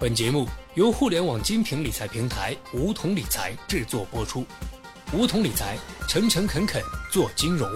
[0.00, 4.46] 本节目由互联网精品理财平台梧桐理财制作播出。
[5.12, 5.76] 梧桐理财，
[6.08, 7.70] 诚诚恳恳做金融。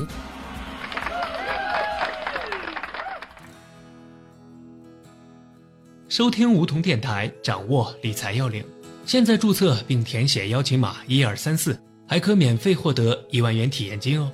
[6.08, 8.64] 收听梧桐电台，掌握理财要领。
[9.04, 11.78] 现在注册并填写邀请码一二三四，
[12.08, 14.32] 还可免费获得一万元体验金哦。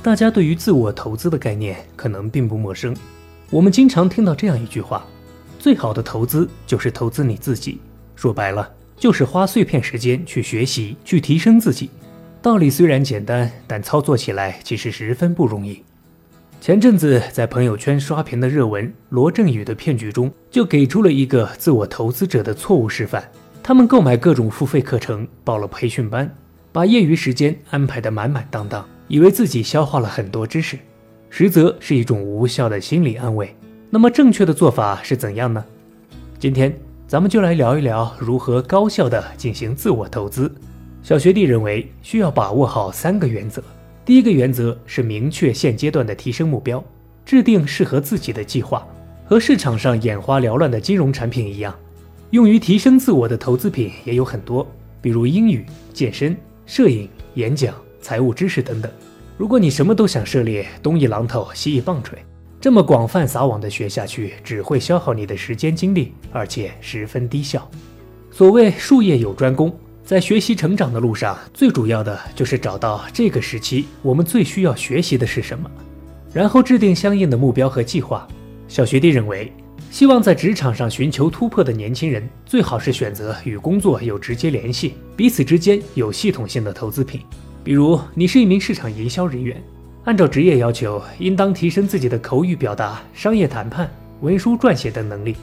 [0.00, 2.96] 大家对于自我投资的概念可能并不陌生，
[3.50, 5.04] 我们经常听到这样一句话。
[5.62, 7.78] 最好的投资就是投资你自己，
[8.16, 11.88] 说白了就是花碎片时间去学习、去提升自己。
[12.42, 15.80] 道理虽然简单，但操作起来其实十分不容易。
[16.60, 23.22] 前阵子在朋友圈刷屏的热文“罗振宇的骗局”中，就给出了一个自我投资者的错误示范。
[23.62, 26.28] 他们购买各种付费课程，报了培训班，
[26.72, 30.76] 把业余时间安排得满满当当，以为自己消化了很多知识，
[31.30, 33.54] 实则是一种无效的心理安慰。
[33.94, 35.62] 那么正确的做法是怎样呢？
[36.38, 36.74] 今天
[37.06, 40.50] 咱们就来聊一聊如何高效的进行自我投资。
[41.02, 43.62] 小学弟认为需要把握好三个原则。
[44.02, 46.82] 第一个原则是明确现阶段的提升目标，
[47.26, 48.82] 制定适合自己的计划。
[49.26, 51.78] 和市场上眼花缭乱的金融产品一样，
[52.30, 54.66] 用于提升自我的投资品也有很多，
[55.02, 56.34] 比如英语、健身、
[56.64, 58.90] 摄影、演讲、财务知识等等。
[59.36, 62.16] 如果你什么都想涉猎，东一榔头西一棒槌。
[62.62, 67.68] 这么广泛撒网的学下去，只会消耗你的时间精力，而且十分低效。
[68.30, 75.68] 所谓术业有专攻，在学习成长的路上，最主要的就是找到这个时期我们最需要学习的是什么，
[76.32, 78.28] 然后制定相应的目标和计划。
[78.68, 79.52] 小学弟认为，
[79.90, 87.22] 希望在职场上寻求突破的年轻人，最好是选择与工作有直接联系、彼此之间有系统性的投资品，
[87.64, 89.60] 比如你是一名市场营销人员。
[90.04, 93.88] 按照职业要求，应当提升自己的口语表达、商业谈判、
[94.20, 95.36] 文书撰写等能力。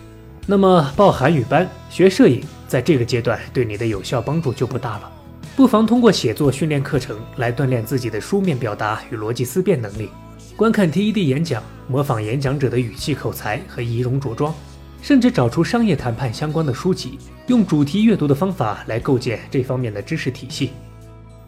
[0.45, 5.09] 那么报韩语班、学摄影，在这个阶段对你的有效帮助就不大了。
[5.55, 10.09] 不妨通过写作训练课程来锻炼自己的书面表达与逻辑思辨能力，
[10.57, 14.53] 观看 TED 演讲，模仿演讲者的语气口才和仪容着装，
[15.01, 17.17] 甚至找出商业谈判相关的书籍，
[17.47, 20.71] 用主题阅读的方法来构建这方面的知识体系。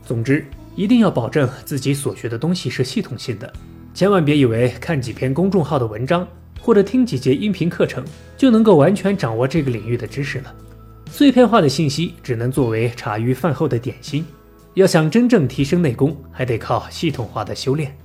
[0.05, 0.45] 总之。
[0.75, 3.51] 一定要保证自己所学的东西是系统性的，
[3.93, 6.27] 千万别以为看几篇公众号的文章
[6.59, 8.03] 或者听几节音频课程
[8.37, 10.55] 就能够完全掌握这个领域的知识了。
[11.09, 14.25] 碎片化的信息只能作为茶余饭后的点心，
[14.75, 17.95] 要想真正提升内功，还得靠系统化的修炼。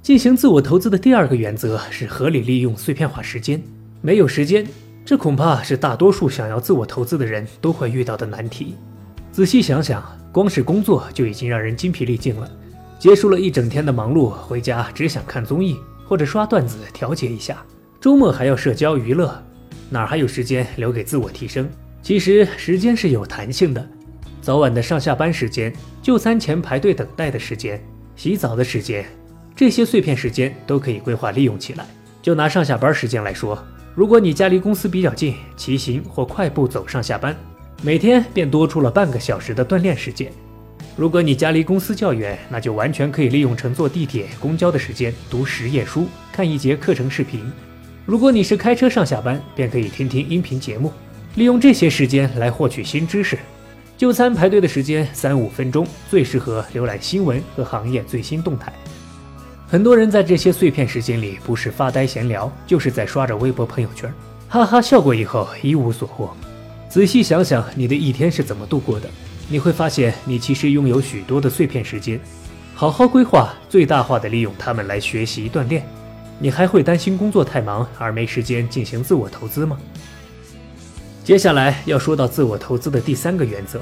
[0.00, 3.62] 进行自我投资的第二个原则是合理利用碎片化时间。
[4.00, 4.66] 没有时间，
[5.04, 8.74] 这恐怕是大多数想要自我投资的人都会遇到的难题。
[9.34, 10.00] 仔细想想。
[10.30, 12.50] 光是工作就已经让人精疲力尽了，
[12.98, 17.64] 结束了一整天的忙碌，回家只想看综艺或者刷段子调节一下，
[18.00, 19.40] 周末还要社交娱乐，
[19.90, 21.68] 哪还有时间留给自我提升？
[22.02, 23.88] 其实时间是有弹性的，
[24.40, 25.72] 早晚的上下班时间、
[26.02, 27.80] 就餐前排队等待的时间、
[28.16, 29.04] 洗澡的时间，
[29.54, 31.86] 这些碎片时间都可以规划利用起来。
[32.20, 33.56] 就拿上下班时间来说，
[33.94, 37.36] 如果你家离公司比较近，骑行或快步走上下班。
[37.84, 40.32] 每天便多出了半个小时的锻炼时间。
[40.96, 47.44] 如果你家离公司较远，那就完全可以利用乘坐地铁、公交的时间读十页书、看一节课程视频。
[48.06, 50.90] 如果你是开车上下班，便可以听听音频节目，
[51.34, 53.38] 利用这些时间来获取新知识。
[53.98, 58.72] 就餐排队的时间三五分钟，最适合浏览新闻和行业最新动态。
[59.68, 64.10] 很多人在这些碎片时间里，不是发呆闲聊，就是在刷着微博朋友圈，
[64.48, 66.34] 哈哈笑过以后一无所获。
[66.88, 69.08] 仔细想想，你的一天是怎么度过的？
[69.48, 72.20] 你会发现，你其实拥有许多的碎片时间，
[72.74, 75.84] 好好规划，最大化的利用它们来学习锻炼。
[76.38, 79.78] 你还会担心工作太忙而没时间进行自我投资吗？
[81.22, 83.80] 接下来要说到自我投资的第三个原则，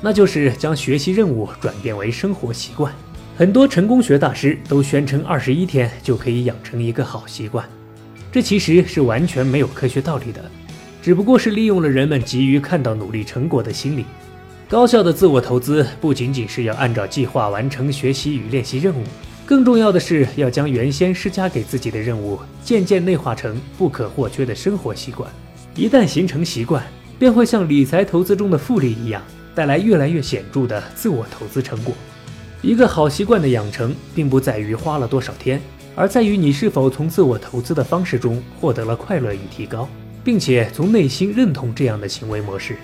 [0.00, 2.92] 那就是将学习任务转变为生活习惯。
[3.36, 7.68] 很多成功学大师都宣称，二十一天就可以养成一个好习惯，
[8.30, 10.50] 这其实是完全没有科学道理的。
[11.02, 14.04] 只不过是利用了人们急于看到努力成果的心理。
[14.68, 19.02] 高效的自我投资不仅仅是要按照计划完成学习与练习任务，
[19.44, 25.28] 更重要的是要将原先施加给自己的任务渐渐内化成不可或缺的生活习惯。
[25.74, 26.84] 一旦形成习惯，
[27.18, 29.22] 便会像理财投资中的复利一样，
[29.54, 31.94] 带来越来越显著的自我投资成果。
[32.62, 35.60] 一个好习惯的养成，并不在于花了多少天，
[35.96, 39.88] 而在于你是否从自我投资的方式中获得了快乐与提高。
[40.22, 42.76] 并且从内心认同这样的行为模式。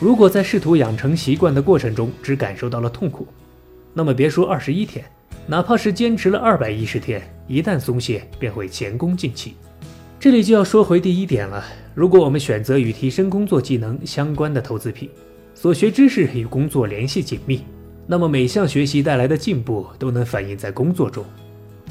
[0.00, 3.26] 如果在试图养成习惯的过程中只感受到了痛苦，
[3.92, 5.04] 那么别说二十一天，
[5.46, 9.54] 哪怕是坚持了二百一十天，一旦松懈便会前功尽弃。
[10.18, 15.08] 这里就要说回第一点了：如果我们选择与提升工作技能相关的投资品，
[15.54, 17.62] 所学知识与工作联系紧密，
[18.06, 21.24] 那么每项学习带来的进步都能反映在工作中，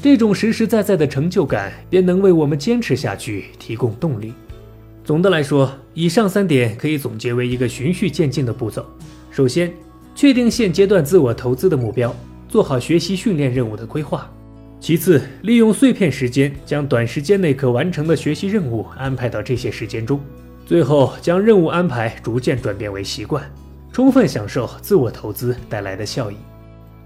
[0.02, 4.34] 这种实实在在的成就感便能为我们坚持下去提供动力。
[5.04, 8.86] 总的来说，以上三点可以总结为一个循序渐进的步骤。
[9.30, 9.70] 首先，
[10.14, 12.14] 确定现阶段自我投资的目标，
[12.48, 14.26] 做好学习训练任务的规划。
[14.80, 20.18] 其次，利用碎片时间将短时间内可完成的学习任务安排到这些时间中。
[20.64, 23.44] 最后，将任务安排逐渐转变为习惯，
[23.92, 26.36] 充分享受自我投资带来的效益。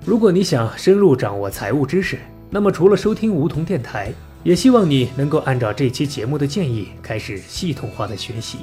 [0.04, 2.16] 如果你想深入掌握财务知识，
[2.48, 4.12] 那么除了收听梧桐电台。
[4.44, 8.58] 也希望你能够按照这期节目的建议，开始系统化的学习。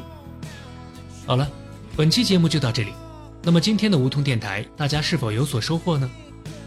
[1.26, 1.50] 好了，
[1.96, 2.90] 本期节目就到这里。
[3.44, 6.10] 那么今天的梧桐电台，大家是否有所收获呢？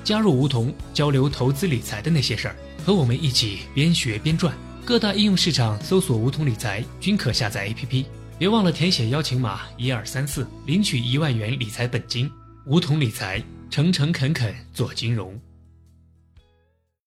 [0.05, 4.55] 加入梧桐，交流投资理财的那些事儿，和我们一起边学边赚。
[4.85, 8.07] 各大应用市场搜索“梧桐理财”均可下载 APP。
[8.39, 12.31] 别忘了填写邀请码一二三四，领取一万元理财本金。
[12.67, 15.39] 梧桐理财，诚诚恳恳做金融。